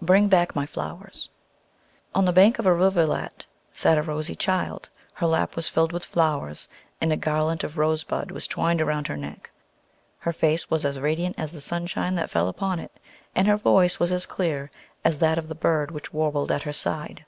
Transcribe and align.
"BRING 0.00 0.28
BACK 0.28 0.54
MY 0.54 0.66
FLOWERS." 0.66 1.30
On 2.14 2.24
the 2.24 2.32
bank 2.32 2.60
of 2.60 2.64
a 2.66 2.72
rivulet 2.72 3.44
sat 3.72 3.98
a 3.98 4.02
rosy 4.02 4.36
child. 4.36 4.88
Her 5.14 5.26
lap 5.26 5.56
was 5.56 5.66
filled 5.66 5.90
with 5.90 6.04
flowers, 6.04 6.68
and 7.00 7.12
a 7.12 7.16
garland 7.16 7.64
of 7.64 7.76
rose 7.76 8.04
buds 8.04 8.30
was 8.30 8.46
twined 8.46 8.80
around 8.80 9.08
her 9.08 9.16
neck. 9.16 9.50
Her 10.20 10.32
face 10.32 10.70
was 10.70 10.84
as 10.84 11.00
radiant 11.00 11.36
as 11.40 11.50
the 11.50 11.60
sunshine 11.60 12.14
that 12.14 12.30
fell 12.30 12.46
upon 12.46 12.78
it, 12.78 12.92
and 13.34 13.48
her 13.48 13.56
voice 13.56 13.98
was 13.98 14.12
as 14.12 14.26
clear 14.26 14.70
as 15.04 15.18
that 15.18 15.38
of 15.38 15.48
the 15.48 15.56
bird 15.56 15.90
which 15.90 16.12
warbled 16.14 16.52
at 16.52 16.62
her 16.62 16.72
side. 16.72 17.26